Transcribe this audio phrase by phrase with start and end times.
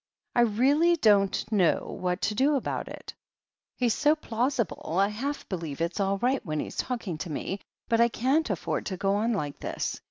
[0.35, 3.13] I really don't know what to do about it.
[3.77, 8.01] He's so plausible, I half believe it's all right when he's talking to me, but
[8.01, 9.99] I can't afford to go on like this.